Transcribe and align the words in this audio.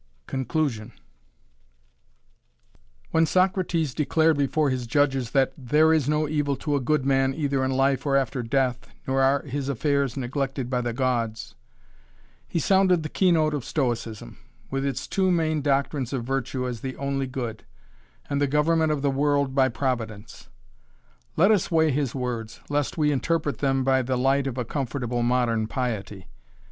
CONCLUSION 0.25 0.93
When 3.11 3.27
Socrates 3.27 3.93
declared 3.93 4.35
before 4.35 4.71
his 4.71 4.87
judges 4.87 5.29
that 5.29 5.53
"there 5.55 5.93
is 5.93 6.09
no 6.09 6.27
evil 6.27 6.55
to 6.55 6.75
a 6.75 6.79
good 6.81 7.05
man 7.05 7.35
either 7.35 7.63
in 7.63 7.69
life 7.69 8.03
or 8.07 8.17
after 8.17 8.41
death, 8.41 8.87
nor 9.05 9.21
are 9.21 9.43
his 9.43 9.69
affairs 9.69 10.17
neglected 10.17 10.71
by 10.71 10.81
the 10.81 10.91
gods", 10.91 11.53
he 12.47 12.57
sounded 12.57 13.03
the 13.03 13.09
keynote 13.09 13.53
of 13.53 13.63
Stoicism, 13.63 14.39
with 14.71 14.83
its 14.87 15.05
two 15.05 15.29
main 15.29 15.61
doctrines 15.61 16.13
of 16.13 16.23
virtue 16.23 16.67
as 16.67 16.81
the 16.81 16.95
only 16.97 17.27
good, 17.27 17.63
and 18.27 18.41
the 18.41 18.47
government 18.47 18.91
of 18.91 19.03
the 19.03 19.11
world 19.11 19.53
by 19.53 19.69
Providence. 19.69 20.49
Let 21.37 21.51
us 21.51 21.69
weigh 21.69 21.91
his 21.91 22.15
words, 22.15 22.59
lest 22.69 22.97
we 22.97 23.11
interpret 23.11 23.59
them 23.59 23.83
by 23.83 24.01
the 24.01 24.17
light 24.17 24.47
of 24.47 24.57
a 24.57 24.65
comfortable 24.65 25.21
modern 25.21 25.67
piety. 25.67 26.25